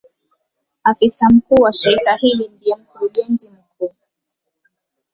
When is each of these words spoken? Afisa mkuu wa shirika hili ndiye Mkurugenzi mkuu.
Afisa 0.83 1.29
mkuu 1.29 1.55
wa 1.61 1.73
shirika 1.73 2.15
hili 2.15 2.47
ndiye 2.47 2.75
Mkurugenzi 2.75 3.49
mkuu. 3.49 3.93